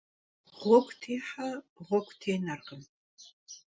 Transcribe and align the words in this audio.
Ğuegu 0.59 0.93
têhe 1.01 1.49
ğuegu 1.85 2.13
tênerkhım. 2.21 2.81